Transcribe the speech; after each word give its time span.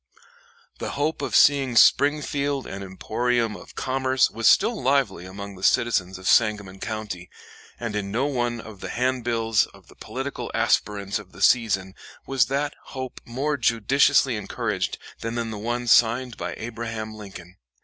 The 0.79 0.93
hope 0.93 1.21
of 1.21 1.35
seeing 1.35 1.75
Springfield 1.75 2.65
an 2.65 2.81
emporium 2.81 3.55
of 3.55 3.75
commerce 3.75 4.31
was 4.31 4.47
still 4.47 4.81
lively 4.81 5.25
among 5.27 5.53
the 5.55 5.61
citizens 5.61 6.17
of 6.17 6.27
Sangamon 6.27 6.79
County, 6.79 7.29
and 7.79 7.95
in 7.95 8.09
no 8.11 8.25
one 8.25 8.59
of 8.59 8.79
the 8.79 8.89
handbills 8.89 9.67
of 9.67 9.89
the 9.89 9.95
political 9.95 10.49
aspirants 10.55 11.19
of 11.19 11.33
the 11.33 11.41
season 11.43 11.93
was 12.25 12.47
that 12.47 12.73
hope 12.97 13.21
more 13.25 13.57
judiciously 13.57 14.37
encouraged 14.37 14.97
than 15.19 15.37
in 15.37 15.51
the 15.51 15.59
one 15.59 15.85
signed 15.85 16.35
by 16.35 16.55
Abraham 16.57 17.13
Lincoln. 17.13 17.57